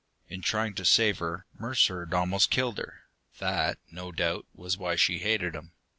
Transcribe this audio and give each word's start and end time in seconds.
In 0.29 0.41
trying 0.41 0.73
to 0.73 0.83
save 0.83 1.19
her, 1.19 1.45
Mercer 1.53 2.03
had 2.07 2.13
almost 2.15 2.49
killed 2.49 2.79
her. 2.79 3.03
That, 3.37 3.77
no 3.91 4.11
doubt, 4.11 4.47
was 4.51 4.75
why 4.75 4.95
she 4.95 5.19
hated 5.19 5.53
him. 5.53 5.73